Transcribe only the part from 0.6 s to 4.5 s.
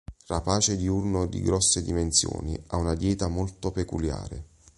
diurno di grosse dimensioni, ha una dieta molto peculiare.